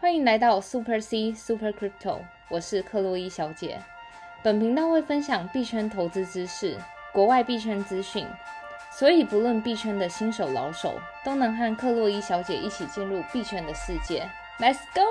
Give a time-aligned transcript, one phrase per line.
[0.00, 3.82] 欢迎来到 Super C Super Crypto，我是克洛伊小姐。
[4.44, 6.78] 本频道会分享币圈投资知识、
[7.12, 8.24] 国外币圈资讯，
[8.92, 14.30] 所以不论币圈的新手老手，都能和克洛伊小姐一起进入币圈的世界。
[14.60, 15.02] Let's go！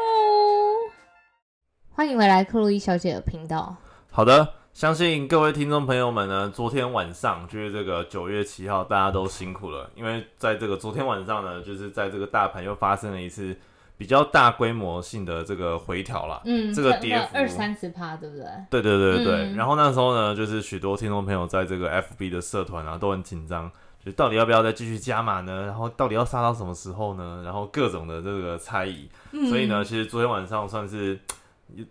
[1.91, 3.75] 欢迎回来克洛伊小姐的频道。
[4.09, 13.54] 好的，相信各位听众朋友们呢，昨天晚上就是这个九月七号，大家都辛苦了，因为在这个昨天晚上呢，就是在这个大盘又发生了一次
[13.98, 16.41] 比较大规模性的这个回调啦。
[16.45, 18.45] 嗯，这个跌幅二三十趴，对不对？
[18.70, 19.35] 对对对对对。
[19.45, 23.71] 嗯然后那时候呢，就是许多听众朋友在这个 FB 的社团啊都很紧张，
[24.05, 25.66] 就到底要不要再继续加码呢？
[25.66, 27.41] 然后到底要杀到什么时候呢？
[27.44, 29.09] 然后各种的这个猜疑。
[29.31, 31.20] 嗯所以呢，其实昨天晚上算是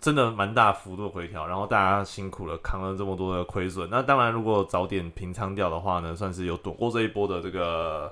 [0.01, 3.89] 真的蛮大幅度的回调，然后大家辛苦了，扛了这么多的亏损。
[3.91, 8.11] 那当然，如果早点平仓掉的话呢，算是有躲过这一波的这个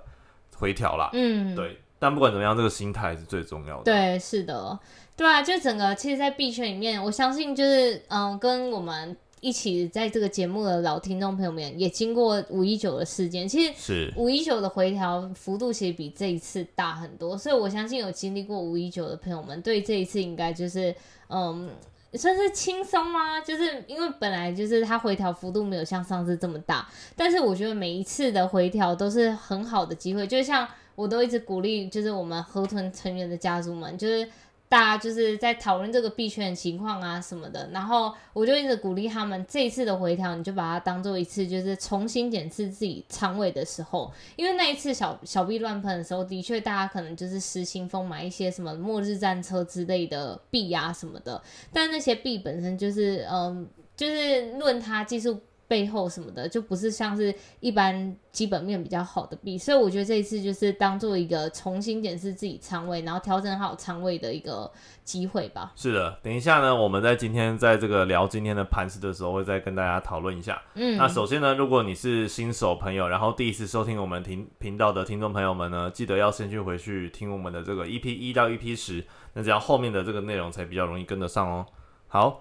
[0.57, 1.09] 回调啦。
[1.15, 3.85] 嗯，对，但不管怎么样，这个心态是最重要的。
[3.85, 4.79] 对，是的，
[5.17, 13.73] 对啊，就整个其实，在币圈里面，我相信就是嗯，跟我们一起在这个节目的老听众朋友们，也经过五一九的事件，其实。
[13.75, 20.95] 是，五一九的回调幅度其实比这一次大很多，所以我相信有经历过五一九的朋友们，对这一次应该就是
[21.29, 21.71] 嗯。
[22.17, 23.41] 算是轻松吗？
[23.41, 30.65] 就是因为本来就是它回调幅度没有像上次这么大，但是我觉得每一次的回调都是很好的机会，就像
[30.95, 34.29] 我都一直鼓励，就是我们河豚成员的家族们，就是
[34.69, 51.41] 大家就是在讨论这个币圈的情况啊什么的，然后我就一直鼓励他们，这一次的回调，你就把它当做一次就是重新检视自己仓位的时候，因为那一次小小币乱喷的时候，的确大家可能就是失心疯买一些什么末日战车之类的币啊什么的，
[51.73, 55.41] 但那些币本身就是嗯，就是论它技术。
[55.67, 64.71] 背后什么的，就不是像是一般基本面比较好的币，所以我觉得这一次就是当做一个重新检视自己仓位，然后调整好仓位的一个
[65.05, 65.73] 机会吧。
[65.77, 66.19] 是的。
[66.23, 70.63] 等一下呢，我们在今天在这个聊今天的盘势的时候，会再跟大家讨论一下。
[70.75, 81.67] 嗯，那首先呢，如果你是新手朋友，然后第一次收听我们频频道的听众朋友们呢，记得要先去回去听我们的这个 EP 一到 EP 十，那这样后面的这个内容才比较容易跟得上哦。
[82.07, 82.41] 好，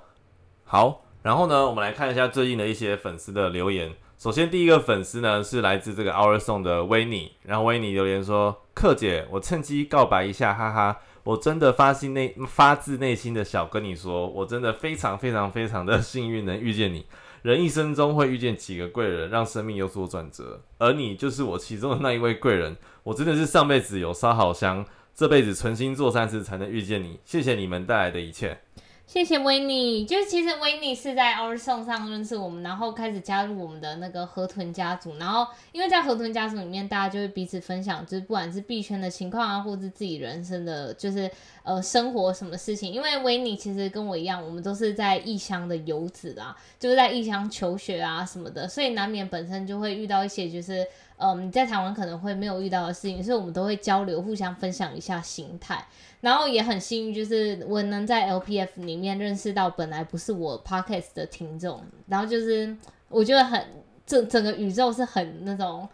[0.63, 3.91] 好，然后呢，我们来看一下最近的一些粉丝的留言。
[4.17, 17.05] 首先第一个粉丝呢是来自这个 Our Song 的维尼，然后维尼留言说：“克姐，我趁机告白一下，哈哈。”我真的发心内发自内心的想跟你说，我真的非常非常非常的幸运能遇见你。
[17.43, 22.75] 人一生中会遇见几个贵人，让生命有所转折，而你就是我其中的那一位贵人。
[23.03, 24.85] 我真的是上辈子有烧好香，
[25.15, 27.19] 这辈子存心做善事才能遇见你。
[27.23, 28.59] 谢谢你们带来的一切。
[29.05, 41.29] 谢谢维尼，就是其实维尼是在 Our Song 上认识我们，然后开始加入我们的那个河豚家族，然后因为在河豚家族里面，大家就会彼此分享，就是不管是币圈的情况啊，或者自己人生的，就是
[41.61, 42.91] 呃生活什么事情。
[42.91, 50.87] 因为维尼其实跟我一样，我们都是在异乡的游子啊，就是在异乡求学啊什么的，所以难免本身就会遇到一些就是。
[51.17, 55.85] 嗯，你在台湾可能会没有遇到的事情，所以我们都会交流，互相分享一下心态。
[56.23, 62.73] 然后也很幸运，就是我能在 LPF 里面认识到本来不是我 Podcast 的听众，然后就是
[63.09, 63.61] 我觉得很
[64.05, 65.85] 整整个宇宙是很那种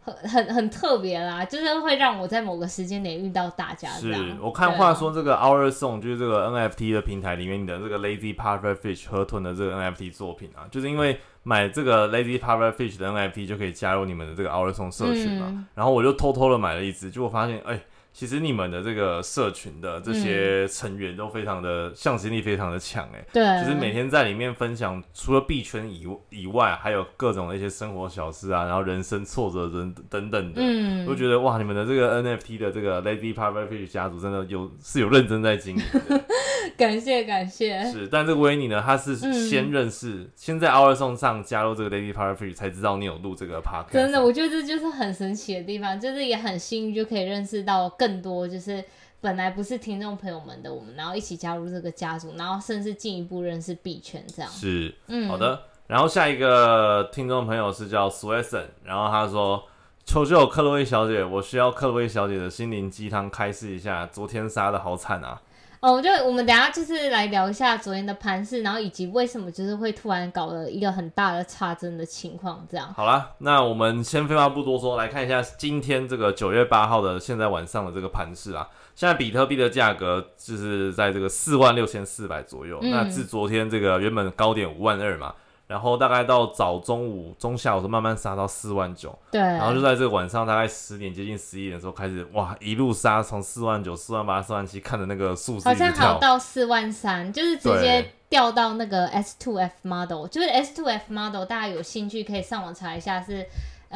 [0.00, 4.14] 很很很特别啦，就是会让我在某个时间点遇到大家是。
[4.40, 14.48] 我看话说这个 Our Song 就是这个 NFT 的平台里面你的这个 Lazy Pufferfish 河豚的这个 NFT 作品啊，就是因为买这个 Lazy Pufferfish 的 NFT 就可以加入你们的这个
[14.48, 17.78] Our Song 社群嘛，嗯然后我就偷偷的买了一只，结果发现哎。
[18.16, 31.04] 其实你们的这个社群的这些成员都非常的向心力非常的强哎，对，就是每天在里面分享，除了币圈以以外，还有各种的一些生活小事啊，然后人生挫折等等等的，嗯。
[31.06, 36.00] 都觉得哇，你们的这个 NFT 的这个 Lady Pufferfish 家族真的有是有认真在经营的，
[36.76, 38.08] 感谢感谢，是。
[38.08, 48.84] 但这个维尼呢，他是嗯先认识，先在 Our Song 上加入这个 Lady Pufferfish 才知道你有录这个 Podcast，真的，我觉得这就是很神奇的地方，就是也很幸运就可以认识到更多，就是
[49.20, 54.50] 本来不是听众朋友们的我们，然后一起加入这个家族，然后甚至进一步认识币圈这样。
[54.50, 54.94] 是。
[55.08, 59.64] 嗯，好，的，然后下一个听众朋友是叫 Sweson，然后他说
[60.04, 65.40] ：“求救克洛伊小姐，我需要克洛伊小姐的心灵鸡汤开示一下，昨天杀的好惨啊！”
[65.80, 72.92] 哦，我就我们等下就是来聊一下昨天的盘势，然后以及为什么就是会突然搞了一个很大的差针的情况，这样。
[72.94, 78.68] 好啦，那我们先废话不多说，来看一下今天这个九月八号的现在晚上的这个盘势啊。
[78.94, 85.34] 现在比特币的价格就是在这个四万六千四百左右，嗯那自昨天这个原本高点五万二嘛，
[85.66, 103.46] 然后大概到早中午、中下午都慢慢杀到四万九，对，然后就在这个晚上大概十点接近十一点的时候开始，哇，一路杀从四万九、四万八、四万七，看着那个数字好像好，到四万三，就是直接掉到那个 S two F model，就是 S two F model，大家有兴趣可以上网查一下是。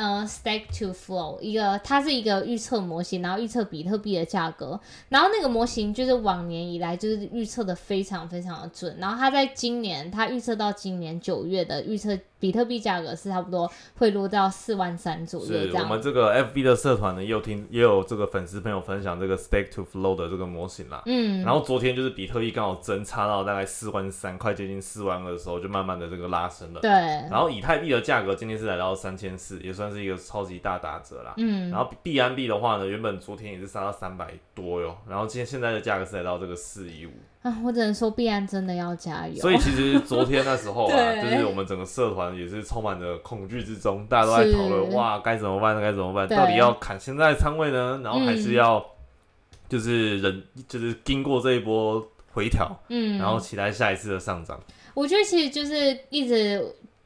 [0.00, 4.80] 呃 s t a k to Flow 一个，它是一个预测模型，然后预测比特币的价格，
[5.10, 15.84] 然后那个模型就是往年以来就是预测的非常非常的准，然后它在今年，它预测到今年九月的预测比特币价格是差不多会落到四万三左右这样。
[15.84, 21.02] 我们这个 FB 的社团呢，也有听也有这个粉丝朋友分享这个 Stake to Flow 的这个模型啦。
[21.06, 26.80] 嗯，然后昨天就是比特币刚好增差到大概四万三，快接近四万二的时候，就慢慢的这个拉升了。
[26.80, 31.34] 对，然后以太币的价格今天是来到三千四，也算是一个超级大打折啦。
[31.36, 37.10] 嗯，然后币安币的话呢，原本昨天也是杀到三百多哟，然后今天现在的价格是来到这个四一五，
[37.42, 39.34] 啊，我只能说必安真的要加油。
[39.36, 48.84] 所以其实昨天那时候啊， 就是我们整个社团也是充满着恐惧之中，大家都在讨论哇该怎么办，该怎么办，到底要砍现在仓位呢，然后还是要
[49.68, 54.60] 就是忍，就是经过这一波回调，嗯，然后期待下一次的上涨。
[54.92, 56.62] 我觉得其实就是一直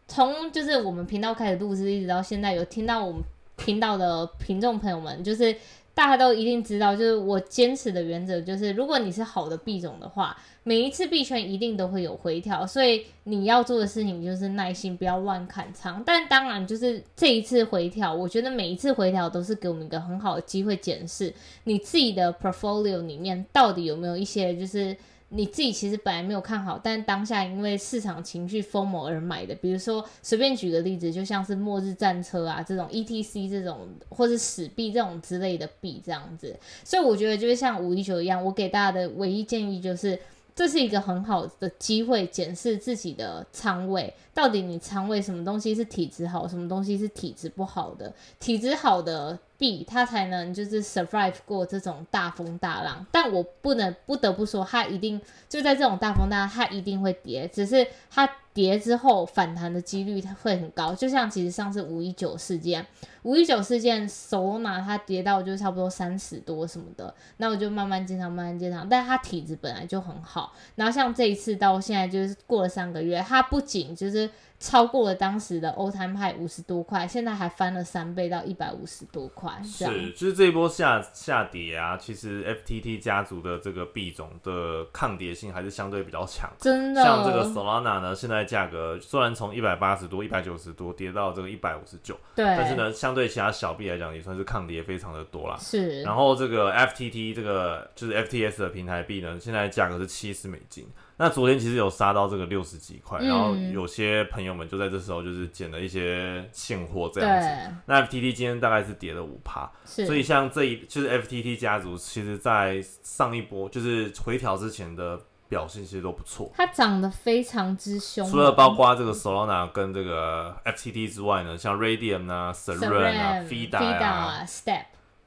[0.08, 3.22] 从就是我们频道开始录制，一直到现在有听到我们
[3.56, 5.54] 频道的听众朋友们，就是
[5.94, 16.02] 大家都一定知道，就是我坚持的原则就是，如果你是好的币种的话，每一次币圈一定都会有回调，所以你要做的事情就是耐心，不要乱砍仓。
[16.04, 21.32] 但当然，就是这一次回调，我觉得每一次回调都是给我们一个很好的机会检视
[21.62, 24.96] 你自己的 portfolio 里面到底有没有一些就是。
[25.36, 36.56] 你自己其实本来没有看好，但当下因为市场情绪疯魔而买的，比如说随便举个例子，就像是末日战车啊这种 ETC 这种，或是史币这种之类的币这样子。
[36.84, 40.16] 所以我觉得就是像五一九一样，我给大家的唯一建议就是，
[40.54, 48.14] 这是一个很好的机会，检视自己的仓位，到底你仓位什么东西是体质好，什么东西是体质不好的。
[48.38, 53.04] 体质好的币，它才能就是 survive 过这种大风大浪。
[53.10, 60.94] 但我不能不得不说，它一定就在这种大风大浪，它一定会跌，只是它跌之后反弹的几率它会很高。
[60.94, 62.86] 就像其实上次五一九事件，
[63.22, 68.88] 五一九事件，Solana 它跌到就差不多三十多什么的，那我就慢慢进场，慢慢进场。
[68.88, 74.30] 但它体质本来就很好，然后像这一次到现在就是过了三个月，它不仅就是
[74.64, 86.50] 超过了当时的欧摊派五十多块，现在还翻了三倍到一百五十多块，是，就是这一波下下跌啊，其实 FTT 家族的这个币种的抗跌性还是相对比较强。
[86.58, 95.58] 真的，像这个 Solana 呢，现在价格虽然从一百八十多、一百九十多跌到这个一百五十九，对，但是呢，相对其他小币来讲，也算是抗跌非常的多啦。
[95.60, 100.86] 是，然后这个 FTT 这个就是 FTS 的平台币呢，现在价格是七十美金。
[101.16, 103.26] 那昨天其实有杀到这个六十几块，嗯。
[103.28, 107.76] 然后有些朋友们就在这时候就是捡了一些现货这样子。
[107.86, 116.50] 那 FTT 今天大概是跌了五趴，所以像这一就是 FTT 家族，其实在上一波就是回调之前的表现其实都不错。
[116.56, 124.84] 它长得非常之凶，除了包括这个 Solana 跟这个 FTT 之外呢，像 Radium 啊、Serene 啊、Fida 啊，啊，Step，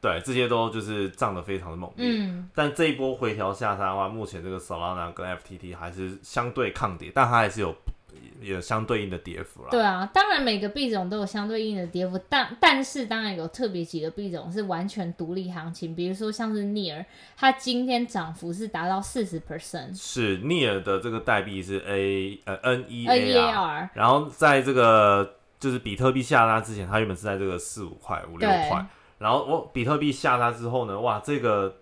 [0.08, 2.08] 对，这些都就是涨得非常的猛烈。
[2.10, 7.76] 嗯，但这一波回调下杀的话，目前这个 Solana 跟 FTT 还是相对抗跌，但它还是有
[8.42, 9.70] 有相对应的跌幅啦。
[9.72, 17.06] 对啊，当然每个币种都有相对应的跌幅，但但是当然有特别几个币种是完全独立行情，比如说像是 Near，
[17.36, 28.86] 它今天涨幅是达到四十 percent，是 Near 的这个代币是 A 呃 N E N A E A R，R，然后在这个就是比特币下拉之前，它原本是在这个四五块、五六对块，
[29.20, 31.78] 然后我比特币下杀之后呢，哇，这个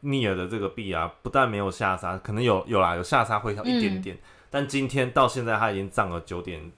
[0.00, 4.02] 尼尔的这个币啊，不但没有下杀，可能有有啦，有下杀回调一点嗯。
[4.02, 4.18] 点，
[4.50, 6.72] 但今天到现在它已经涨了九点，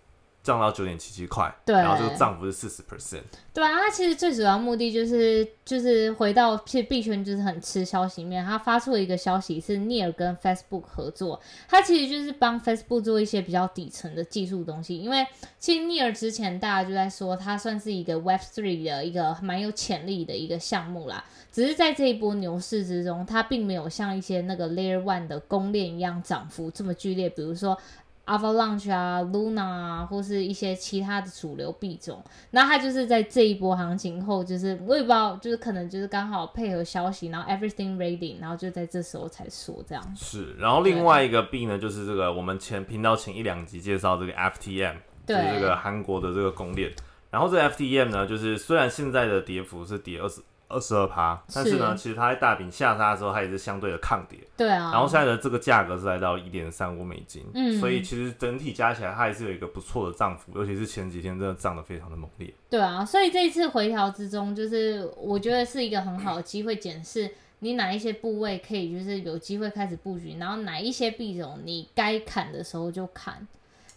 [0.44, 1.74] 涨到九点七七块，对。
[1.74, 3.22] 然后这个涨幅是四十 percent，
[3.52, 15.26] 对啊，它其实最主要目的就是就是回到其实币圈就是很吃消息面，它发出了一个消息是 Near 跟 Facebook 合作，它其实就是帮 Facebook 做一些比较底层的技术东西，因为
[15.58, 27.78] 其实 Near 之前大家就在说它算是一个 Web Three 的一个蛮有潜力的一个项目啦，只是在这一波牛市之中，它并没有像一些那个 Layer One 的公链一样涨幅这么剧烈，比如说。
[28.26, 40.14] Avalanche 啊，Luna 啊，或是一些其他的主流币种，那它就是在这一波行情后，就是我也不知道，就是可能就是刚好配合消息，然后 everything ready，然后就在这时候才说这样。
[40.16, 44.94] 是，然后另外一个币呢，就是这个我们前频道前一两集介绍这个 FTM，
[45.26, 46.90] 就是这个韩国的这个公链。
[47.30, 54.38] 然后这个 FTM 呢，就是虽然现在的跌幅是跌二十二十二趴，但是呢，是其实它在大饼下杀的时候，它也是相对的抗跌。
[54.56, 62.52] 对啊，然后现在的这个价格是来到一点三五美金，嗯所以其实整体加起来它还是有一个不错的涨幅，尤其是前几天真的涨得非常的猛烈。
[62.70, 67.30] 对啊，所以这一次回调之中，就是我觉得是一个很好的机会检视
[67.60, 73.46] 你哪一些部位可以就是有机会开始布局，然后哪一些币种你该砍的时候就砍，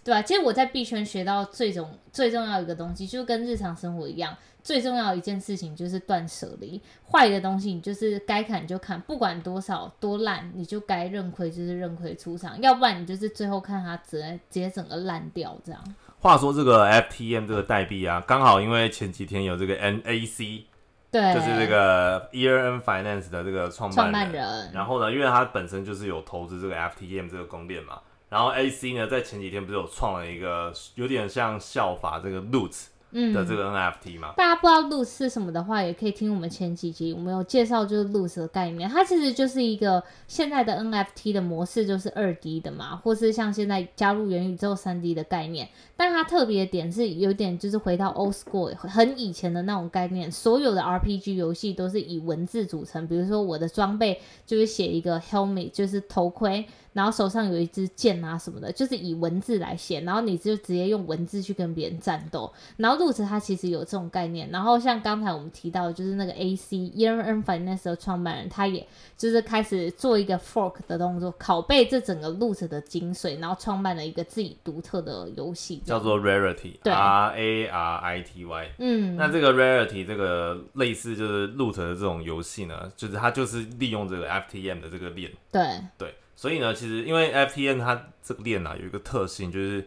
[0.03, 4.33] 对吧、其实我在币圈学到最重最重要一个东西，就跟日常生活一样，
[4.67, 6.81] 最重要的一件事情就是断舍离。
[7.09, 15.81] 坏的东西你就是该砍就砍，不管多少多烂，你就该认亏就是认亏出场，要不然你就是最后看它直接直接整个烂掉这样。
[16.19, 20.63] 话说这个 FTM 这个代币啊，刚好因为前几天有这个 NAC，
[21.09, 38.39] 对，就是这个 Year N Finance 的这个创创办人，然后呢，因为他本身就是有投资这个 FTM 这个公链嘛，然后 AC 呢在前几天不是有创了一个有点像效法这个 Loot 嗯的这个 NFT 嘛，大家不知道 Loose 是什么的话，也可以听我们前几集，我们有介绍就是 Loose
[38.41, 38.89] 的概念。
[38.89, 45.69] 它其实就是一个现在的 NFT 的模式，就是二 D 的嘛，或是像现在加入元宇宙三 D 的概念。
[45.95, 56.67] 但它特别的点是有点就是回到 old school 很以前的那种概念，所有的 RPG 游戏都是以文字组成，比如说我的装备就是写一个 helmet，就是头盔。
[56.97, 62.51] 然后手上有一支剑啊什么的，就是以文字来写，然后你就直接用文字去跟别人战斗。
[62.77, 68.83] 然后路子他其实有这种概念，然后像刚才我们提到的，就是那个 AC Year N Finance 的创办人，他也
[69.15, 76.91] 就是开始做一个 fork 的动作，拷贝这整个路子的精髓，然后创办了一个自己独特的游戏，叫做 Rarity 对。
[76.91, 78.69] R A R I T Y。
[78.79, 85.63] 嗯，那这个 Rarity 这个类似就是 Loot 的这种游戏呢，就是它就是利用这个 FTM 的这个链，对，
[85.97, 89.77] 对，所以呢，其实因为 FTN 它这个链啊有一个特性，就是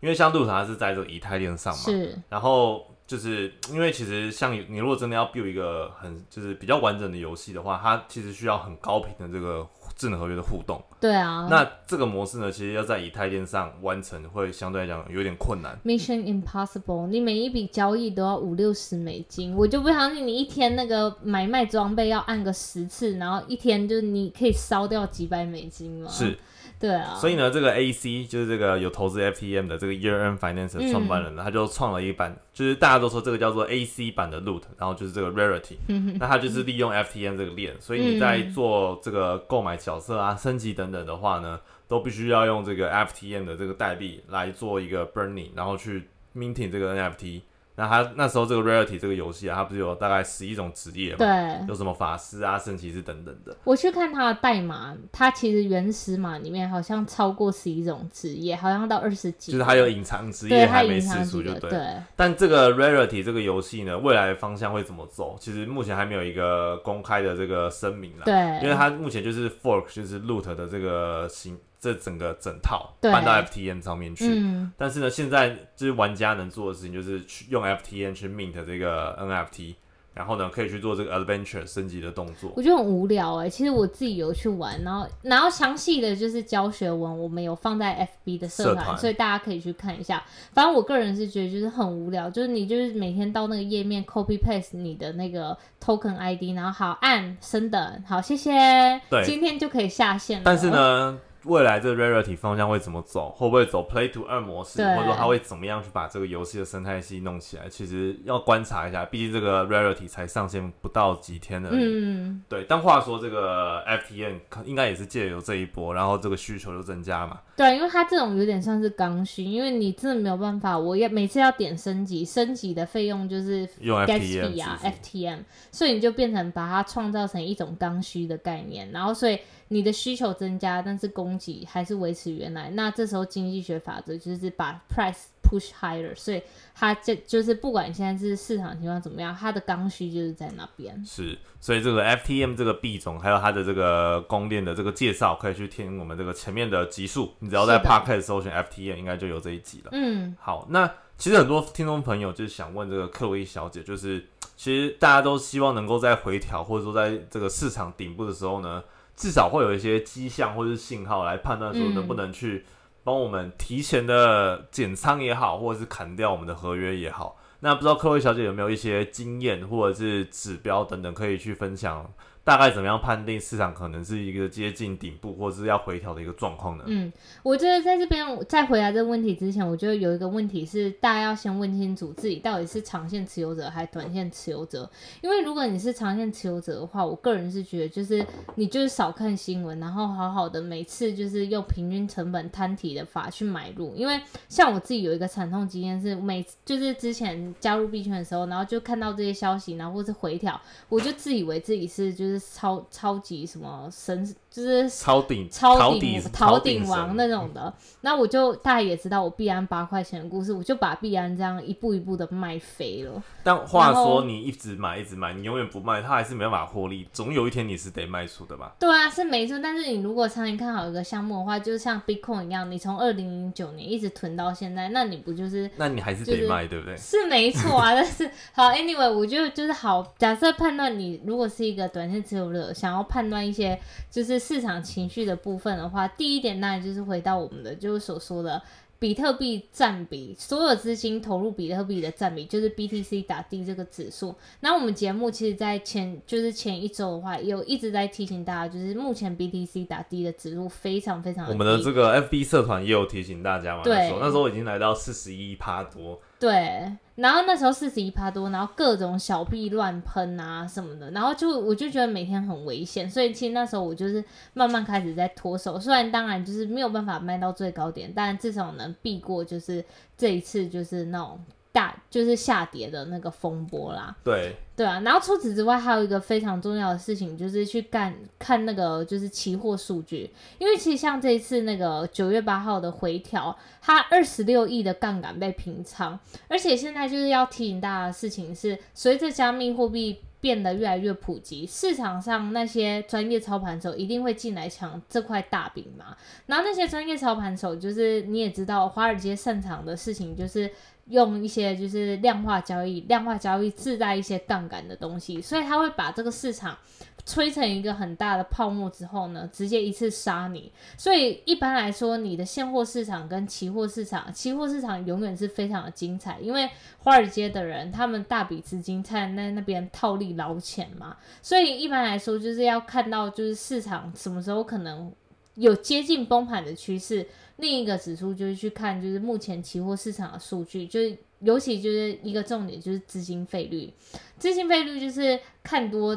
[0.00, 10.82] 因为像 Loot 它是在这个以太链上嘛，是，然后就是因为其实像你如果真的要 build 一个很就是比较完整的游戏的话，它其实需要很高频的这个智能合约的互动。
[10.98, 11.46] 对啊。
[11.50, 15.78] 那这个模式呢，其实要在以太链上完成，会相对来讲有点困难。
[15.84, 26.08] Mission Impossible，你每一笔交易都要五六十美金，我就不相信你一天那个买卖装备要按个十次，然后一天就是你可以烧掉几百美金吗？
[26.08, 26.38] 是，
[26.78, 35.76] 对啊，所以呢，这个 AC 就是这个有投资 FTM 的这个 Year End Finance 的创办人呢，他就创了一版，就是大家都说这个叫做 AC 版的 Loot，然后就是这个 Rarity，
[36.18, 41.58] 那他就是利用 FTM 这个链，所以你在做这个购买角色啊、升级等等的话呢，
[41.88, 47.40] 都必须要用这个 FTM 的这个代币来做一个 burning，然后去 minting 这个 NFT。
[47.78, 51.18] 那他那时候这个 Rarity 这个游戏啊，它不是有大概十一种职业嘛？
[51.18, 53.56] 对，有什么法师啊、圣骑士等等的。
[53.62, 61.70] 我去看它的代码，它其实原始码里面好像超过十一种职业，好像到二十几，就是它有隐藏职业还没试出，就对。
[61.70, 61.80] 对，
[62.16, 65.36] 但这个 Rarity 这个游戏呢，未来方向会怎么走？
[65.38, 68.24] 其实目前还没有一个公开的这个声明啦。
[68.24, 74.26] 对，因为它目前就是 fork，就是 loot 的这个形，这整个整套搬到 FTN 上面去。
[74.28, 79.74] 嗯，但是呢，现在就是玩家能做的事情，就是去用 FTN 去 mint 这个 NFT，
[80.14, 82.52] 然后呢，可以去做这个 adventure 升级的动作。
[82.56, 90.20] 我觉得很无聊哎、其实我自己有去玩，然后然后详细的就是教学文，我们有放在 FB 的社团，社团所以大家可以去看一下。
[90.52, 100.42] 反正我个人是觉得就是很无聊，就是你就是每天到那个页面 copy paste 你的那个 token ID，然后好按升等，好谢谢，对今天就可以下线了。
[100.44, 101.16] 但是，呢，
[101.48, 103.30] 未来这个 Rarity 方向会怎么走？
[103.30, 107.68] 会不会走 Play to Earn 模式，或者说他会怎么样去把这个游戏的生态系弄起来？
[107.68, 111.78] 其实要观察一下，毕竟这个 Rarity 才上线不到几天而已。
[111.80, 117.40] 嗯，对，但话说这个 FTN 可应该也是借由这一波，然后这个需求就增加嘛。
[117.56, 125.38] 对，因为它这种有点像是刚需，因为你真的没有办法，我要每次要点升级，升级的费用就是用 gas FTM fee 啊，FTM，
[125.72, 129.38] 所以你就变成把它创造成一种刚需的概念，然后所以
[129.68, 132.70] 你的需求增加，但是供给还是维持原来。
[132.70, 136.42] 那这时候经济学法则就是把 price push higher，所以
[136.74, 141.02] 它这就是不管现在是市场情况怎么样，它的刚需就是在那边。
[141.04, 147.32] 是，所以这个 FTM 这个币种，还有它的这个供链的这个介绍，可以去听我们这个前面的集数。
[147.40, 149.90] 你只要在 Podcast 搜寻 FTM，应该就有这一集了。
[149.92, 154.24] 嗯，好，那其实很多听众朋友就是想问这个克洛伊小姐，就是
[154.56, 158.82] 其实大家都希望能够在回调或者说在这个市场顶部的时候呢，
[159.18, 162.64] 至少会有一些迹象或是信号来判断说嗯能不能去
[163.02, 167.36] 帮我们提前的减仓也好，或者是砍掉我们的合约也好。
[167.58, 172.08] 那不知道克洛伊小姐有没有一些经验或者是指标等等可以去分享
[172.48, 176.84] 大概怎么样判定市场可能是一个接近顶部或是要回调的一个状况呢？
[176.86, 177.12] 嗯，
[177.42, 184.90] 我觉得在这边在回答这个问题之前，我觉得有一个问题是大家要先问清楚自己到底是长线持有者还是短线持有者。
[185.20, 188.24] 因为如果你是长线持有者的话，我个人是觉得就是
[188.54, 193.94] 你就是少看新闻，然后好好的每次就是用平均成本摊体的法去买入。
[193.94, 207.72] 因为像我自己有一个惨痛经验是，每就是之前加入币圈的时候，然后就看到这些消息，然后或是回调，我就自以为自己是就是超超级什么神，就是超顶超顶逃顶王那种的。
[208.02, 213.22] 那我就大家也知道我币安八块钱的故事，我就把币安这样一步一步的卖飞了。
[213.42, 217.06] 但话说，你一直买一直买，你永远不卖，它还是没办法获利。
[217.12, 218.74] 总有一天你是得卖出的吧？
[218.78, 219.58] 对啊，是没错。
[219.62, 225.70] 但是你如果长期看好一个项目的话，就是像 Bitcoin 一样，你从二零零九年一直囤到现在，那你不就是？
[225.76, 226.96] 那你还是得卖，对不对？
[226.96, 227.94] 是没错啊。
[227.94, 230.14] 但是好，Anyway，我觉得就是好。
[230.18, 233.78] 假设判断你如果是一个短线持有者，想要判断一些
[234.10, 238.62] 就是市场情绪的部分的话，第一点当然就是回到我们的就是所说的。
[239.00, 244.34] 比特币占比，所有资金投入比特币的占比，就是 BTC 打低这个指数。
[244.58, 251.48] 那我们节目其实，在前就是前一周的话，有一直在提醒大家，就是目前 BTC 打低的指数非常非常。
[251.48, 256.20] 我们的这个 FB 社团也有提醒大家嘛，对，那时候已经来到四十一趴多。
[256.38, 269.84] 对，然后那时候四十一趴多，然后各种小币乱喷啊什么的，然后就我就觉得每天很危险，所以其实那时候我就是慢慢开始在脱手，虽然当然就是没有办法卖到最高点，但至少能避过就是
[270.16, 271.40] 这一次就是那种。
[271.78, 274.56] 大就是下跌的那个风波啦，对。
[274.74, 286.16] 对啊，然后除此之外，还有一个非常重要的事情，就是去干看那个就是期货数据，因为其实像这一次那个九月八号的回调，它二十六亿的杠杆被平仓，
[286.46, 296.16] 而且现在就是要提醒大家的事情是，随着加密货币变得越来越普及，市场上那些专业操盘手一定会进来抢这块大饼嘛，
[296.46, 300.70] 然后那些专业操盘手就是你也知道，华尔街擅长的事情就是。
[301.08, 306.76] 用一些就是量化交易，量化交易自带一些杠杆的东西，所以他会把这个市场
[307.24, 310.70] 吹成一个很大的泡沫之后呢，直接一次杀你。
[310.96, 325.12] 所以一般来说，你的现货市场跟期货市场，期货市场永远是非常的精彩，因为华尔街的人他们大笔资金在那那边套利捞钱嘛，所以一般来说就是要看到就是市场什么时候可能
[325.54, 327.26] 有接近崩盘的趋势。
[327.58, 333.92] 另一个指数就是去看，就是目前期货市场的数据，就是尤其就是一个重点就是资金费率，
[334.38, 336.16] 资金费率就是看多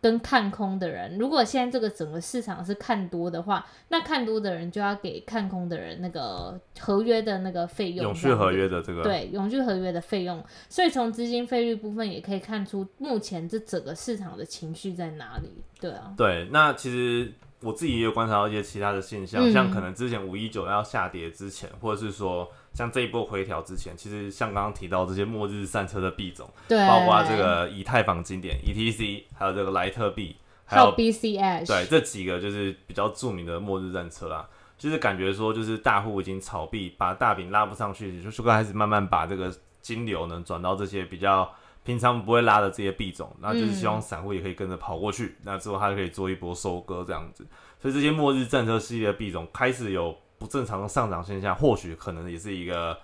[0.00, 17.30] 跟看空的人，如果现在这个整个市场是看多的话，那看多的人就要给看空的人那个合约的那个费用，永续合约的这个对永续合约的费用，所以从资金费率部分也可以看出目前这整个市场的情绪在哪里，对啊，对，那其实。
[17.60, 34.48] 我自己也有观察到一些其他的现象，像可能之前五一九要下跌之前，或者是说像这一波回调之前，其实像刚刚提到这些末日战车的币种，对，包括这个以太坊经典 ETC，还有这个莱特币，还有 BCH，对，这几个就是比较著名的末日战车啦。
[34.78, 41.52] 就是感觉说，就是大户已经炒币，把大饼拉不上去，就就开始慢慢把这个金流呢转到这些比较。
[41.88, 47.46] 平常不会拉的这些币种，那就是希望散户也可以跟着跑过去，那之后他就可以做一波收割这样子。
[47.80, 52.94] 所以这些末日战车系列的币种开始有不正常的上涨现象，或许可能也是一个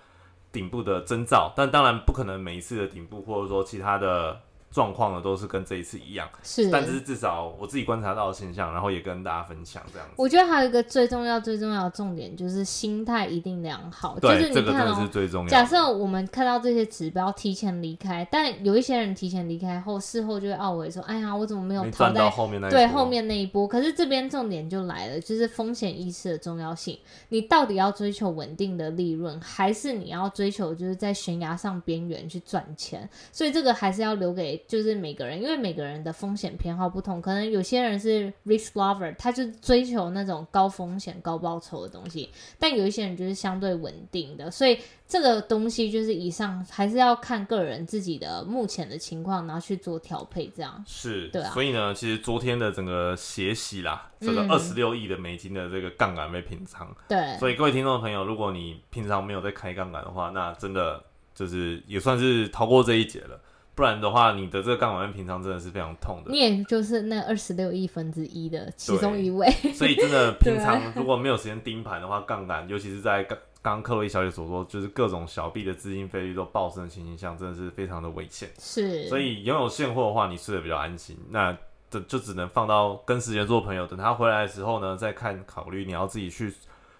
[0.51, 4.39] 顶部的征兆，但当然不可能每一次的顶部或者说其他的。
[4.75, 10.13] 状况呢都是跟这一次一样，是，但是至少我自己观察到的现象，然后也跟大家分享这样子。
[10.17, 14.19] 我觉得还有一个最重要、最重要的重点就是心态一定良好。
[14.19, 15.49] 对，这个真的是最重要。
[15.49, 26.99] 假设我们看到这些指标提前离开，但有一些人提前离开后，事后就会懊悔说：“哎呀，我怎么没有逃到后面那对后面那一波？”可是这边重点就来了，就是风险意识的重要性。
[27.29, 33.09] 你到底要追求稳定的利润，还是你要追求就是在悬崖上边缘去赚钱？
[33.31, 35.41] 所以这个还是要留给就是每个人。
[35.41, 44.77] 因为每个人的风险偏好不同，可能有些人是 risk lover，他就追求那种高风险高报酬的东西，但有一些人就是相对稳定的，所以。
[45.07, 51.51] 这个东西就是以上还是要看个人自己的目前的情况，然后去做调配，这样是，对啊。
[51.51, 57.37] 所以呢，其实昨天的整个血洗啦，这个二十六亿的美金的这个杠杆被平仓，对。
[57.37, 61.03] 所以各位听众朋友，如果你平常没有在开杠杆的话，那真的
[61.35, 63.39] 就是也算是逃过这一劫了。
[63.75, 66.31] 不然的话，你的这个杠杆平常真的是非常痛的。
[66.31, 69.47] 你也就是那二十六亿分之一的其中一位。
[69.73, 73.27] 所以真的平常 如果没有时间盯盘的话，杠杆尤其是在。
[73.65, 78.47] 刚刚克洛伊小姐所说，就是各种小币的资金费率都暴升的情形下，真的是非常的危险。
[78.59, 81.17] 是，所以拥有现货的话，你睡得比较安心。
[81.31, 81.57] 那
[81.89, 86.53] 这就只能放到跟时间做朋友，等他回来的时候呢，再看考虑你要自己去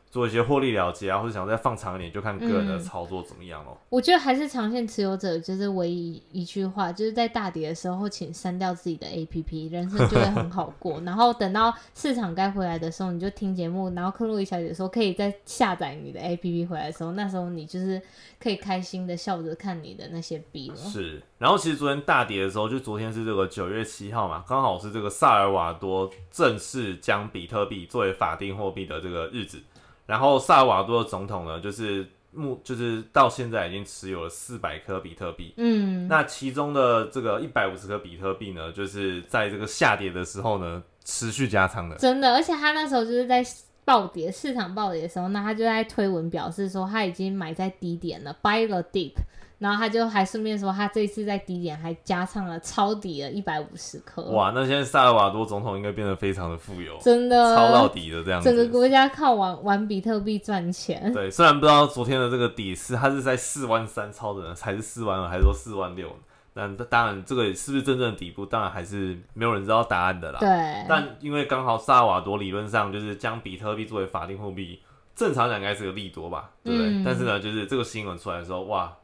[0.10, 3.78] 做一些获利了结啊，或者想再放长一点，就看个人的嗯操作怎么样咯。
[3.90, 11.02] 我觉得还是长线持有者就是唯一一句话，就是在大跌的时候，请删掉自己的 APP，人生就会很好过。
[11.06, 13.94] 然后等到市场该回来的时候，你就听节目。
[13.94, 18.02] 然后克洛伊小姐说可以再下载你的 APP 回来的时候，那时候你就是
[18.40, 20.76] 可以开心的笑着看你的那些币了。
[20.78, 29.62] 是，然后其实昨天大跌的时候，就昨天是这个九月七号嘛，刚好是这个萨尔瓦多正式将比特币作为法定货币的这个日子。
[30.06, 35.54] 然后萨尔瓦多的总统呢，就是目就是到现在已经持有了四百颗比特币。
[35.58, 41.96] 嗯，那其中的这个一百五十颗比特币呢，就是在这个下跌的时候呢，持续加仓的。
[41.96, 43.44] 真的，而且他那时候就是在
[43.84, 49.14] 暴跌，市场暴跌的时候，那他就在推文表示说他已经买在低点了，buy the dip。
[49.58, 58.50] 然后他就还顺便说，他这次在低点还加上了抄底了一百五十颗，哇，那现在萨尔瓦多总统应该变得非常的富有，真的抄到底的这样子。
[58.50, 61.12] 整个国家靠玩玩比特币赚钱。
[61.14, 66.10] 对，虽然不知道昨天的这个底是它是在四万三抄的呢，还是四万二，还是说四万六？
[66.58, 70.40] 那当然，这个是不是真正的底部，当然还是没有人知道答案的啦。
[70.40, 70.48] 对，
[70.88, 74.80] 但因为刚好萨尔瓦多理论上就是将比特币作为法定货币，
[75.14, 76.90] 正常讲应该是个利多吧，对不对？
[76.92, 78.96] 嗯但是呢，就是这个新闻出来的时候，哇，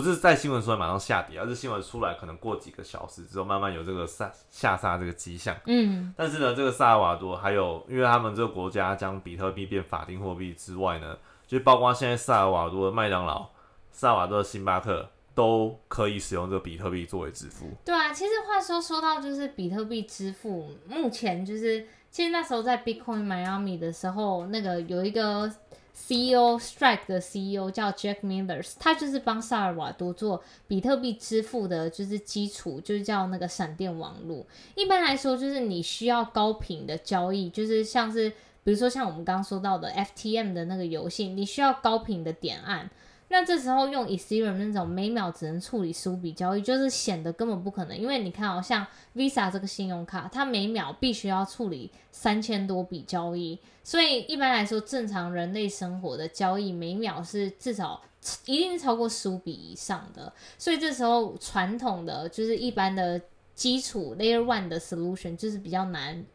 [0.00, 5.54] 不是在新闻出来马上下跌，而是新闻出来可能过几个小时之后，慢慢有这个下下杀这个迹象。
[5.66, 13.46] 嗯但是呢，这个萨尔瓦多还有，因为他们这个国家将比特币变法定货币之外呢，就包括现在萨尔瓦多的麦当劳、
[13.92, 17.66] 萨尔瓦多的星巴克都可以使用这个比特币作为支付。
[17.84, 25.50] 对啊，其实话说说到就是比特币支付，目前就是其实那时候在 Bitcoin Miami 的时候，那个有一个
[25.94, 34.44] CEO Strike 的 CEO 叫 Jack Millers，他就是帮萨尔瓦多做比特币支付的，就是基础，就是叫那个闪电网络。
[34.74, 38.30] 一般来说，就是你需要高频的交易，就是像是
[38.64, 42.90] 比如说像我们刚刚说到的 FTM 的那个游戏，你需要高频的点按。
[43.32, 47.96] 那这时候用 Ethereum 那种每秒只能处理十五笔交易，就是显得根本不可能。
[47.96, 58.02] 因为你看哦，像 Visa 这个信用卡，它每秒必须要处理三千多笔交易，所以一般来说，正常人类生活的交易每秒是至少
[58.46, 60.32] 一定是超过十五笔以上的。
[60.58, 63.20] 所以这时候传统的就是一般的
[63.54, 66.26] 基础 Layer One 的 solution 就是比较难。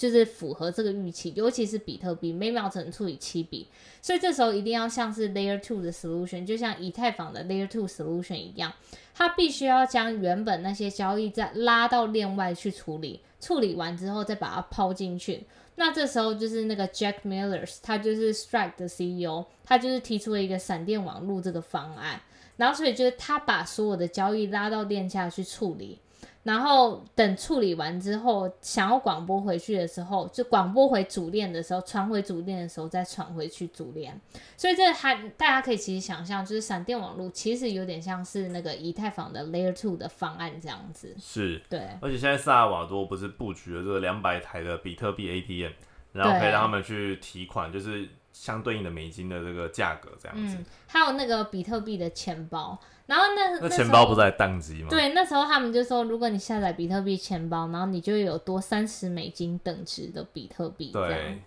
[0.00, 3.68] 就是符合这个预期，尤其是比特币每秒只能处理七笔，
[4.00, 8.72] 所以这时候一定要像是 Layer Two 的 solution，就像以太坊的 Layer Two solution 一样，
[9.14, 15.44] 它必须要将原本那些交易再拉到链外去处理，处理完之后再把它抛进去。
[15.74, 22.18] 那这时候就是那个 Jack Millers，他就是 Strike 的 CEO，他就是提出了一个闪电网络这个方案，
[22.56, 25.98] 然后所以就是他把所有的交易拉到链下去处理。
[26.42, 34.18] 然后等处理完之后，想要广播回去的时候，就广播回主链的时候，传回主链的时候再传回去主链。
[34.56, 41.14] 所以这还大家可以其实想象，就是闪电网络其实有点像是那个以太坊的 Layer Two 的方案这样子。
[41.20, 45.72] 是，对，而且现在萨尔瓦多不是布局了这个两百台的比特币 ATM，
[46.12, 50.56] 然后可以对让他们去提款，就是相对应的美金的这个价格这样子。
[50.56, 54.86] 嗯，还有那个比特币的钱包，然后那那钱包不是还宕机吗？
[54.88, 60.92] 对，那时候他们就说，如果你下载比特币钱包，然后你就有多三十美金等值的比特币。
[60.92, 61.42] 对，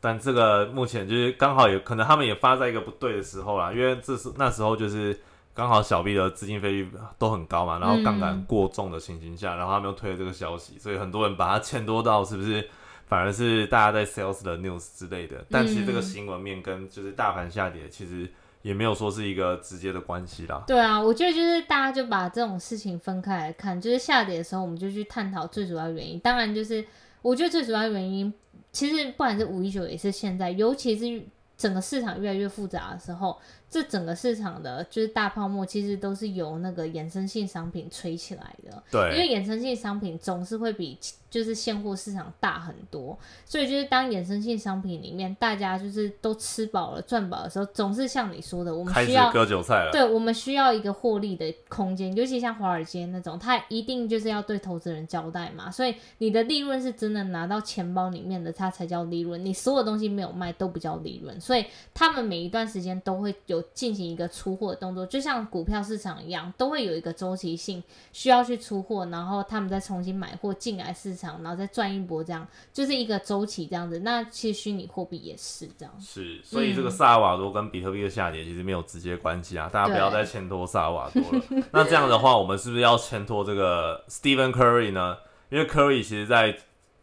[0.00, 5.20] 但这个目前就是刚好有可能他们也发在一个不对的时候啦，因为这是那时候就是
[5.52, 12.66] 刚好小币的资金费率都很高嘛，然后杠杆嗯过重的情形下，然后他们又推了这个消息，所以很多人把它欠多到是不是
[13.06, 18.26] 反而是大家在 sales 的 news 之类的，但其实这个嗯新闻面跟就是大盘下跌其实
[18.62, 20.62] 也没有说是一个直接的关系啦。
[20.66, 26.18] 对啊，我觉得就是大家就把这种事情分开来看，就是下跌的时候，我们就去探讨最主要原因。
[26.20, 26.84] 当然，就是
[27.22, 28.32] 我觉得最主要原因，
[28.72, 31.22] 其实不管是五一九也是现在，尤其是
[31.56, 33.36] 整个市场越来越复杂的时候，
[33.70, 38.82] 这整个市场的就是大泡沫，其实都是由那个衍生性商品吹起来的。
[38.90, 40.98] 对因为，衍生性商品总是会比
[41.30, 49.90] 就是现货市场大很多，所以就是当衍生性商品里面大家就是都吃饱了赚饱的时候，总是像你说的，我们需要割韭菜了。
[49.92, 59.44] 对，我们需要一个获利的空间，尤其像华尔街那种，它一定就是要对投资人交代嘛，所以你的利润是真的拿到钱包里面的，它才叫利润。
[59.44, 74.00] 你所有东西没有卖都不叫利润，所以他们每一段时间都会有进行一个出货的动作，就像股票市场一样，都会有一个周期性，需要去出货，然后他们再重新买货进来市场，然后再赚一波，这样就是一个周期这样子。
[74.00, 75.94] 那其实虚拟货币也是这样。
[76.00, 81.64] 是，所以这个嗯萨尔瓦多跟比特币的下跌其实没有直接关系啊，大家不要再牵拖萨尔瓦多了。
[81.72, 85.16] 那这样的话，我们是不是要牵拖这个 Stephen Curry 呢？
[85.50, 86.54] 因为 Curry 其实在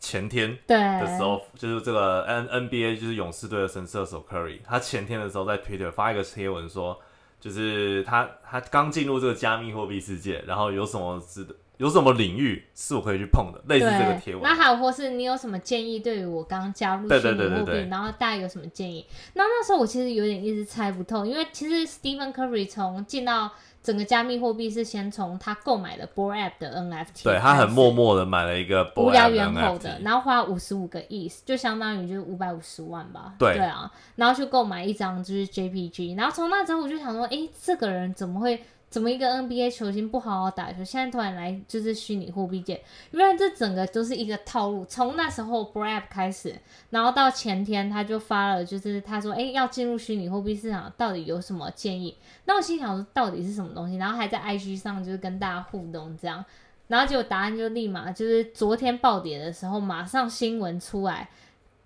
[0.05, 6.99] 前天对的时候，就是这个 N NBA 就是勇士队的神射手 Curry，他前天的时候在 Twitter 发一个贴文说，
[7.39, 14.43] 就是他他刚进入这个加密货币世界，然后有什么值得有什么领域是我可以去碰的，类似这个贴，文。
[14.43, 19.05] 那还有或是你有什么建议对于我刚加入对虚对对对对拟货币，然后大家有什么建议？
[19.33, 23.51] 那那时候我其实有点一直猜不透，因为其实 Stephen Curry 从进到
[23.85, 33.35] 整个加密货币是先从他购买了 b o r App 的 NFT，对他很默默的买了一个无聊猿猴的，NFT 然后花五十五个亿，就相当于就是五百五十万吧。
[33.37, 38.59] 对啊，然后去购买一张就是 JPG，然后从那之后我就想说，诶，这个人怎么会？
[38.95, 42.81] 怎么一个 NBA 球星不好好打球，现在突然来就是虚拟货币界？
[43.11, 44.85] 原来这整个都是一个套路。
[44.85, 46.55] 从那时候 b r a b 开始，
[46.91, 52.15] 然后到前天他就发了，就是他说，诶，要进入虚拟货币市场，到底有什么建议？
[52.45, 53.97] 那我心想说，到底是什么东西？
[53.97, 56.45] 然后还在 IG 上就是跟大家互动这样。
[56.87, 61.27] 然后结果答案就立马就是昨天暴跌的时候，马上新闻出来，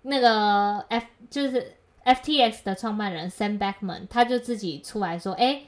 [0.02, 1.72] 那个 F 就是
[2.04, 5.62] FTX 的创办人 Sam Backman，他就自己出来说，哎，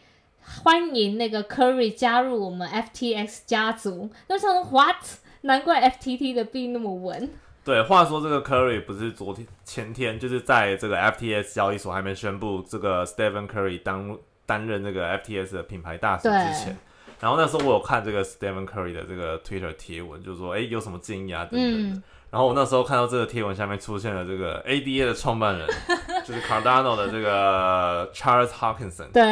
[0.64, 4.10] 欢迎那个 Curry 加入我们 FTX 家族。
[4.28, 4.96] 那想说 What？
[5.42, 7.30] 难怪 FTT 的币那么稳。
[7.64, 16.28] 对，话说这个 Curry 不是昨天前天，就是在这个 FTS 交易所还没宣布这个 Stephen Curry 当担任这个 FTS 的品牌大使之
[16.64, 16.76] 前，
[17.20, 21.96] 然后那时候我有看这个 Stephen Curry 的这个 Twitter 贴文，就说哎有什么建议啊等等的。
[21.96, 25.68] 嗯然后我那时候看到这个贴文下面出现了这个 ADA 的创办人，
[26.24, 29.12] 就是 Cardano 的这个 Charles Hawkinson。
[29.12, 29.22] 对，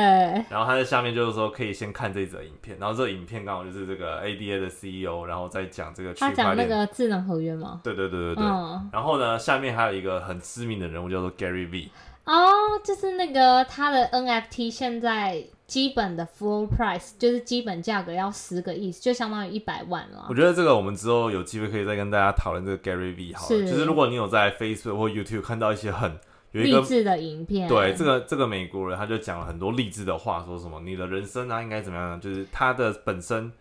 [0.51, 6.67] 然后他在下面就是说可以先看这则影片，然后这影片刚好就是这个 ADA 的 CEO，然后再讲这个区块链他讲那。
[6.67, 7.81] 个智能合约吗？
[7.83, 8.45] 对对对对对。
[8.45, 11.89] 嗯，然后呢，下面还有一个很知名的人物叫做 Gary V。
[12.27, 12.53] 哦，
[12.85, 20.35] 就是那个他的 NFT 现在基本的 floor price 就是基本价格要十个亿，就相当于一百万了我。
[20.35, 23.49] 觉得这个我们之后有机会可以再跟大家讨论这个 Gary V 好了。
[23.49, 26.19] 是就是如果你有在 Facebook 或 YouTube 看到一些很
[26.51, 32.21] 有一个励志的影片，对这个这个美国人，他就讲了很多励志的话，说什么你的人生啊应该怎么样？
[32.21, 33.53] 就是他的本身，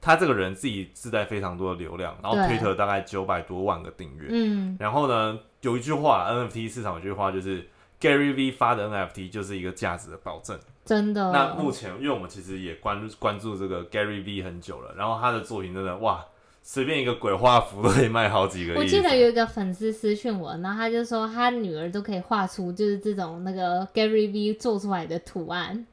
[0.00, 4.28] 他这个人自己自带非常多的流量，然后对 Twitter 大概九百多万个订阅。
[4.30, 7.68] 嗯，然后呢，有一句话，NFT 市场有一句话就是
[8.00, 10.58] Gary V 发的 NFT 就是一个价值的保证。
[10.88, 11.30] 真的。
[11.30, 16.24] 那目前，因为我们其实也关注关注这个 Gary V 很久了，然后他的作品真的哇，
[16.62, 18.76] 随便一个鬼画符都可以卖好几个亿。
[18.78, 25.86] 我记得有一个粉丝私讯我，然后他就说他女儿都可以画出就是这种那个 Gary V 做出来的图案。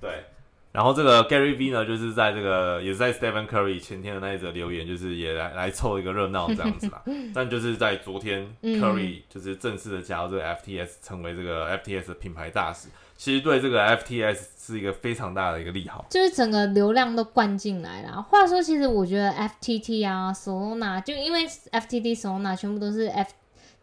[0.00, 0.10] 对，
[0.72, 7.02] 然后这个 Gary V 呢，就是在这个也是在 Stephen Curry 前天的那一则留言，就是也来来凑一个热闹这样子啦。
[7.34, 12.88] 但就是在昨天、嗯 Curry 就是正式的加入这个 FTS，成为这个 FTS 的品牌大使，
[13.24, 16.04] 其实对这个 FTS 是一个非常大的一个利好。
[16.10, 18.20] 就是整个流量都灌进来了。
[18.20, 23.30] 话说，其实我觉得 FTT 啊、Solana，就因为 FTT、Solana 全部都是 F，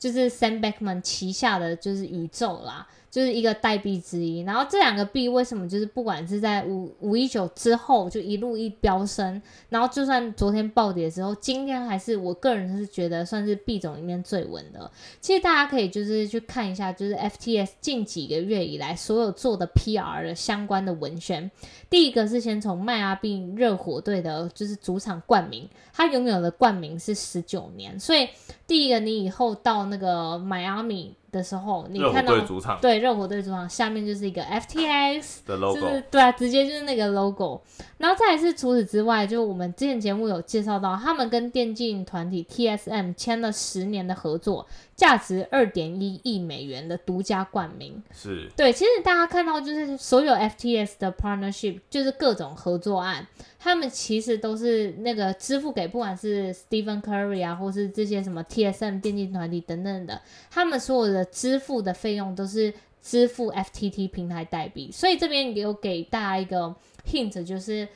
[0.01, 4.39] 就是 Sam Bankman 旗下的就是宇宙啦，就是一个代币之一。
[4.39, 14.89] 然后这两个币为什么就是不管是在五五一九之后就一路一飙升，然后就算昨天暴跌之后，今天还是我个人是觉得算是币种里面最稳的。
[15.19, 21.51] 其实大家可以就是去看一下，就是 FTS 近几个月以来所有做的 PR 的相关的文宣。
[21.91, 28.27] 第一个是先从迈阿密热火队的，就是主场冠名，他拥有的冠名是十九年，所以
[28.65, 37.62] 第一个你以后到那个迈阿密的时候，你看到主场对热火队主场下面就是一个 FTX， 的 logo，就是对啊，直接就是那个 logo。
[37.98, 44.65] 然后再来是除此之外，就我们之前节目有介绍到，他们跟电竞团体 TSM 签了十年的合作，
[44.96, 48.02] 价值二点一亿美元的独家冠名。
[48.12, 53.28] 是对，其实大家看到就是所有 FTS 的 partnership，就是各种合作案，
[53.60, 67.88] 他们其实都是那个支付给不管是 Stephen Curry 啊，或是这些什么 TSM 电竞团体等等的，他们所有的支付的费用都是支付 FTT 平台代币，所以这边有给大家一个 hint，就是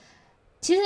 [0.59, 0.81] 其实。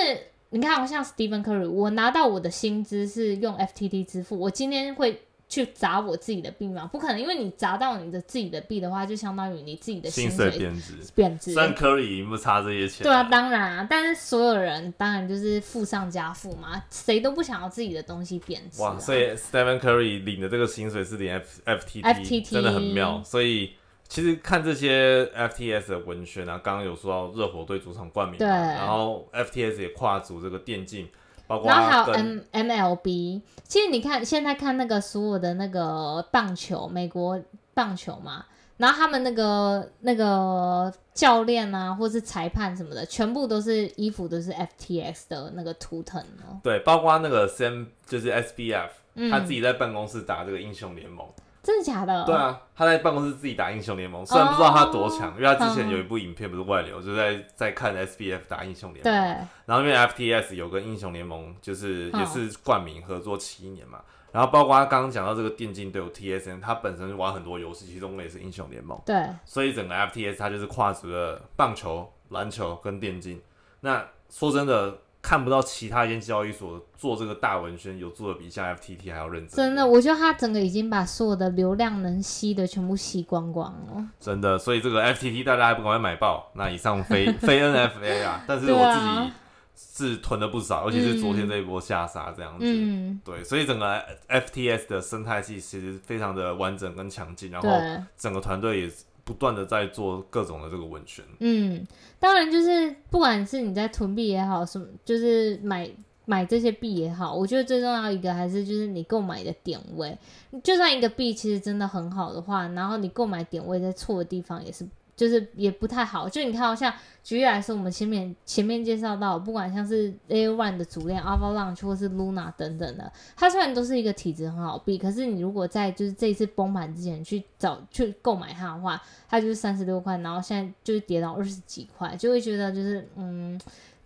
[0.52, 6.88] 你看，像 Stephen Curry，我拿到我的薪资是用 FTT 支付，我今天会去砸我自己的币吗？
[6.94, 10.94] 不可能，因为你砸到你的自己的币的话，就相当于你自己的薪水水贬值。
[11.16, 11.54] 贬值。
[11.54, 18.92] 虽然 Curry 已经不差这些钱，对啊，，当然啊，但是所有人当然就是富上加富嘛，谁都不想要自己的东西贬值、啊。
[18.92, 23.20] 哇，所以 Stephen Curry 领的这个薪水是领 F FTT，FTT 真的很妙。
[23.24, 23.74] 所以
[24.08, 31.08] 其实看这些 FTS 的文宣啊，刚刚有说到热火队主场冠名嘛，对然后 FTS 也跨足这个电竞，
[31.50, 37.42] 包括然后还有 M MLB，其实你看现在看那个所有的那个棒球，美国
[37.74, 38.46] 棒球嘛，
[38.78, 46.62] 然后他们那个那个教练啊，或是裁判什么的，全部都是衣服都是 FTX 的那个图腾哦。
[46.62, 51.26] 对，包括那个 Sam 就是 SBF，、嗯他自己在办公室打这个英雄联盟。
[51.69, 52.25] 真的假的？
[52.25, 64.01] 对，啊，他在办公室自己打英雄联盟，虽然不知道他多强，因为他之前有一部影片不是外流，就在在看 SBF 打英雄联对盟。，然后因为 FTS 有跟英雄联盟就是嗯也是冠名合作七年嘛，
[64.32, 73.39] 然后包括他刚刚讲到这个电竞队伍 TSN，他本身玩很多游戏，其中也是英雄联盟，对，所以整个 FTS 它就是跨足了棒球、篮球跟电竞。
[73.82, 79.58] 那说真的，看不到其他一间交易所做这个大文宣有做的比像 FTT 还要认真。
[79.58, 84.08] 真的，我觉得他整个已经把所有的流量能吸的全部吸光光了。
[84.19, 86.49] 真的，所以这个 FTT 大家还不赶快买爆？
[86.55, 89.32] 那以上非 非 NFA 啊，但是我自啊己
[89.75, 92.65] 是囤了不少，尤其是昨天这一波下杀这样子。
[92.65, 97.69] 嗯，对，所以整个 FTS 的生态系其实非常的完整跟强劲，然后，
[98.17, 98.91] 整个团队也
[99.30, 101.24] 不断的在做各种的这个问询。
[101.38, 101.86] 嗯，
[102.20, 105.88] 当然就是不管是你在囤币也好，什么就是买
[106.26, 110.18] 买这些币也好，我觉得最重要一个还是就是你购买的点位。
[110.63, 114.84] 就算一个币其实真的很好的话，然后你购买点位在错的地方也是。
[115.19, 133.60] 就是也不太好，就你看像举例来说，我们前面前面介绍到，不管像是 A One 的主链 Avalanche 或是 Luna 等等的，它虽然都是一个体质很好币，可是你如果在就是这一次崩盘之前去找去购买它的话，它就是三十六块，然后现在就是跌到二十几块，就会觉得就是嗯，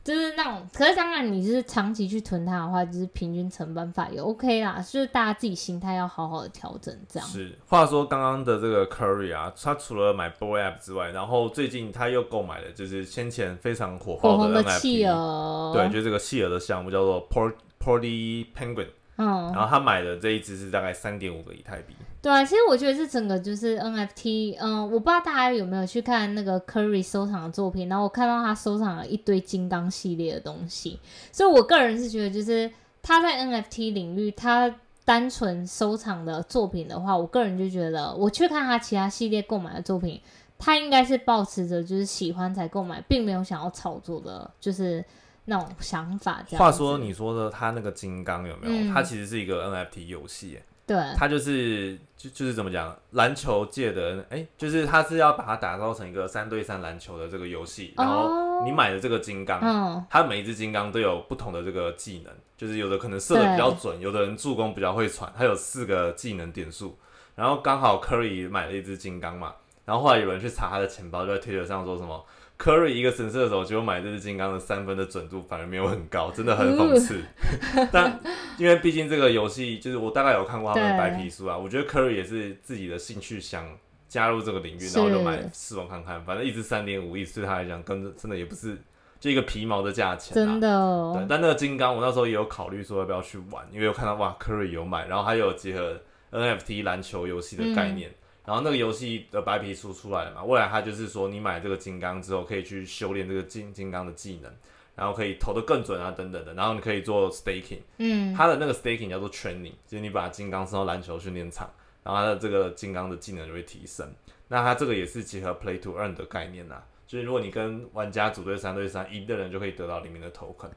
[0.03, 0.67] 就是那种。
[0.73, 7.27] 可是当然，你就是长期去囤它的话，就是平均成本法也 OK 啦，就是大家自己心态要好好的调整这样。
[7.27, 21.95] 是，话说刚刚的这个 Curry 啊，他除了买 Boy App 之外，然后最近他又购买了就是先前非常火火爆红的哦 NFT，企鹅，对，就是这个企鹅的项目叫做 Port Porty Penguin，嗯然，后他买的这一只是大概三点五个以太币。
[22.23, 30.97] 对啊，其实我觉得这整个就是 NFT，嗯，我不知道大家有没有去看那个 Curry 收藏的作品，然后我看到他收藏了一堆金刚系列的东西，
[31.33, 40.21] 所以我个人是觉得，就是他在 NFT 领域，他单纯收藏的作品的话，我个人就觉得，我去看他其他系列购买的作品，
[40.57, 45.03] 他应该是保持着就是喜欢才购买，并没有想要炒作的，就是
[45.43, 46.41] 那种想法。
[46.51, 48.73] 话说你说的他那个金刚有没有？
[48.73, 58.49] 嗯它其实是一个 NFT 游戏耶，对，他就是就就是怎么讲，篮球界的哎、就是他是要把它打造成一个三对三篮球的这个游戏，然后哦。
[58.65, 66.97] 你买的这个金刚，嗯，它每一只金刚都有不同的这个技能，就是有的可能射的比较准，有的人助攻比较会传，它有四个技能点数。
[67.35, 72.23] 然后刚好 Curry 买了一只金刚嘛，然后后来有人去查他的钱包，就在推特上说什么
[72.63, 77.19] Curry 一个神射手，结果买这只金刚的三分的准度反而没有很高，真的很讽刺。
[77.91, 78.17] 但
[78.57, 83.67] 因为毕竟这个游戏，就是我大概有看过他们的白皮书啊，我觉得 Curry 也是自己的兴趣想
[84.07, 88.77] 加入这个领域，然后就买试玩看看，反正一直三点五亿对他来讲，跟真的也不是
[89.19, 91.15] 就一个皮毛的价钱、啊，真的哦。
[91.17, 95.99] 对，但那个金刚，我那时候也有考虑说要不要去玩，因为我看到哇，Curry 有买，然后还有结合
[96.31, 98.09] NFT 篮球游戏的概念，
[98.45, 104.51] 然后那个游戏的白皮书出来了嘛，未来它就是说你买这个金刚之后，可以去修炼这个金金刚的技能，
[104.95, 111.71] 然后可以投的更准啊等等的，然后你可以做 staking，嗯，它的那个 staking 叫做 training，就是你把金刚送到篮球训练场，
[112.03, 114.13] 然后它的这个金刚的技能就会提升。
[114.49, 120.69] 那它这个也是结合 play to earn 的概念呐、就是如果你跟玩家组队三对三，赢的人就可以得到里面的 token。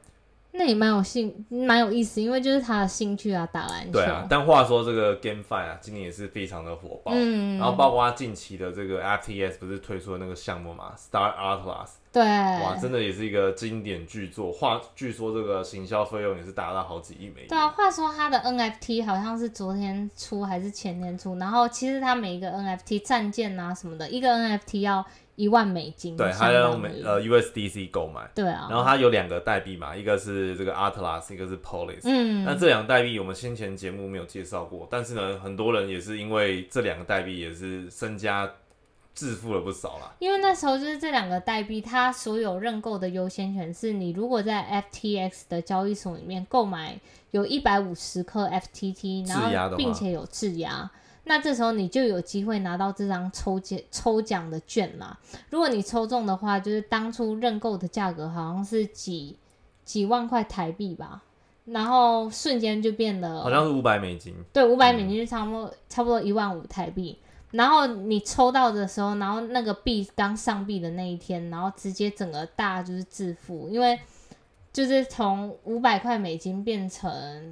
[0.57, 3.93] 那也蛮有兴，蛮有意思，因为就是他的兴趣啊，打篮球。
[3.93, 7.11] 对啊，但话说这个 GameFi 啊，今年也是非常的火爆。
[7.13, 12.25] 嗯，然后包括他近期的这个 FTS 不是推出了那个项目嘛，Star Atlas，对，
[12.63, 14.51] 哇，真的也是一个经典巨作。
[14.51, 17.47] 话据说这个行销费用也是达到好几亿美元。
[17.49, 28.27] 对啊，话说他的 NFT 好像是昨天出还是前天出，然后其实它每一个 NFT 战舰啊什么的，一个 NFT 要一万美金，对，相它要用美呃 USDC 购买。
[28.33, 32.01] 对啊，然后它有两个代币嘛，一个是这个 Atlas，一个是 Polis。
[32.05, 38.49] 嗯，那这两个代币我们先前节目没有介绍过，但是呢，很多人也是因为这两个代币也是身家
[39.17, 40.13] 致富了不少啦。
[40.19, 46.99] 因为那时候就是这两个代币，它所有认购的优先权是你如果在 FTX 的交易所里面购买
[47.31, 50.89] 有一百五十颗 FTT，然后并且有质押，
[51.23, 55.17] 那这时候你就有机会拿到这张抽奖抽奖的券啦。
[55.49, 59.35] 如果你抽中的话，就是当初认购的价格好像是几
[59.83, 61.23] 几万块台币吧，
[61.65, 64.35] 然后瞬间就变了，好像是五百美金。
[64.53, 67.17] 对，五百美金就差不多差不多一万五台币。
[67.51, 73.99] 然后你抽到的时候，然后那个币刚上币的那一天，然后直接整个大就是致富，因为
[74.73, 77.51] 就是从五百块美金变成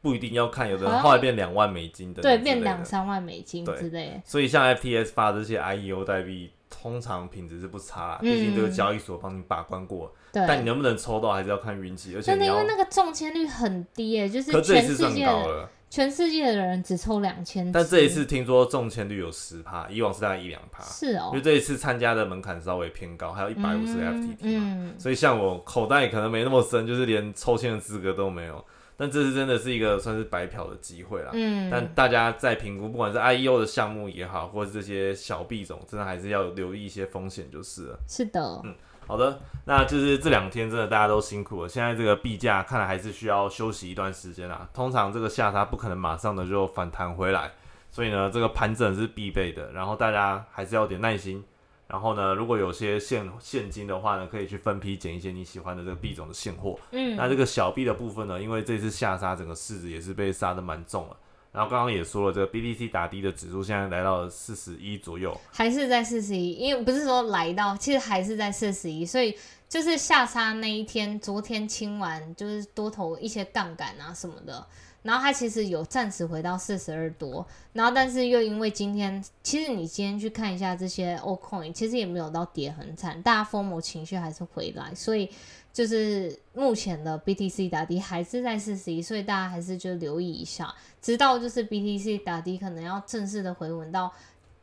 [0.00, 2.84] 不一定要看，有的好像人后来变两万美金的，对，变两。
[2.84, 4.20] 三万美金对之类。
[4.24, 21.28] 所以像 FTS 发的这些 IEO 代币，通常品质是不差啦，毕竟这个嗯交易所帮你把关过，对，但你能不能抽到还是要看运气，而且因为，那个中签率很低耶，就是全世界的了，全世界的人只抽两千，但这一次听说中签率有十趴，以往是大概一两趴，是哦。
[21.32, 28.64] 因为，这一次参加的门槛稍微偏高，还有一百五十个嗯 FTT 嘛，嗯，所以像我口袋可能没那么深，就是连抽签的资格都没有。
[28.96, 31.28] 但这次真的是一个算是白嫖的机会啦。
[31.34, 37.98] 嗯，但大家在评估，不管是 IEO 的项目也好，或是这些小币种，真的还是要留意一些风险就是了。
[38.08, 38.74] 是的，嗯
[39.06, 41.68] 好的，那就是这两天真的大家都辛苦了。
[41.68, 44.68] 现在这个币价看来还是需要休息一段时间啦。
[44.72, 47.50] 通常这个下杀不可能马上的就反弹回来，
[47.90, 49.70] 所以呢，这个盘整是必备的。
[49.72, 51.44] 然后大家还是要点耐心。
[51.88, 56.78] 然后呢，如果有些现现金的话呢，可以去分批捡一些你喜欢的这个币种的现货。
[56.92, 61.16] 嗯，那这个小币的部分呢，因为这次下杀整个市值也是被杀的蛮重了。
[61.52, 65.38] 然后刚刚也说了，这个 BTC 打低的指数现在来到四十一左右。
[65.52, 69.36] 还是在四十一，因为不是说来到，其实还是在四十一，所以
[69.68, 74.66] 就是下杀那一天，昨天清完就是多投一些杠杆啊什么的，
[75.02, 85.28] 然后它其实有暂时回到四十二多，然后但是又因为今天，其实你今天去看一下这些 ok 其实也没有到跌很惨，大家疯魔情绪还是回来，所以
[85.72, 94.12] 就是目前的 BTC 打低还是在四十一，所以大家还是就留意一下，直到就是 BTC 打低可能要正式的回稳到。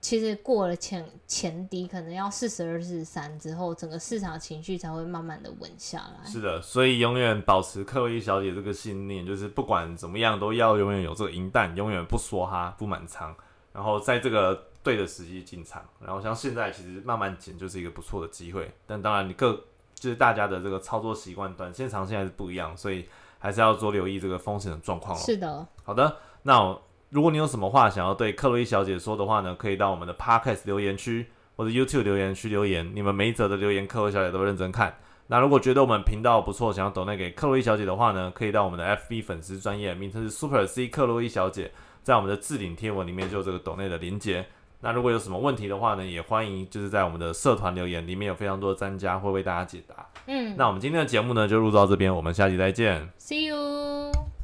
[0.02, 6.30] 其实过了前前低，可能要四十二、四十三之后，整个市场情绪才会慢慢的稳下来。
[6.30, 13.36] 是的，所以永远保持克洛伊小姐这个信念，就是不管怎么样都要永远有这个银弹，永远不梭哈、不满仓，
[13.74, 15.84] 然后在这个对的时机进场。
[16.00, 19.54] 然后像现在其实慢慢减就是一个不错的机会，但当然你各
[19.93, 23.06] 就是大家的这个操作习惯，短线、长线还是不一样，所以
[23.38, 25.20] 还是要多留意这个风险的状况哦。
[25.20, 32.89] 是的，好的，那我如果你有什么话想要对克洛伊小姐说的话呢，可以到我们的 Podcast 留言区或者 YouTube 留言区留言。
[32.93, 34.95] 你们每一则的留言，克洛伊小姐都会认真看。
[35.28, 41.72] 那如果觉得我们频道不错，想要抖内给克洛伊小姐的话呢，可以到我们的 FB 粉丝专业，名称是 Super C 克洛伊小姐，
[42.03, 44.45] 在我们的置顶贴文里面就有这个抖内的连接。
[44.82, 50.07] 那如果有什么问题的话呢，也欢迎就是在我们的社团留言，里面有非常多的专家会为大家解答。
[50.28, 53.10] 嗯，那我们今天的节目呢就录到这边，我们下期再见。
[53.20, 54.39] See you。